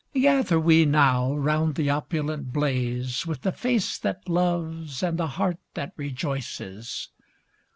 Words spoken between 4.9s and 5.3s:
and the